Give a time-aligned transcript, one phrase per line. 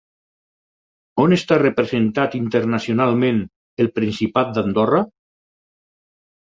[1.23, 3.43] On està representat internacionalment
[3.85, 5.07] el Principat d'Andorra?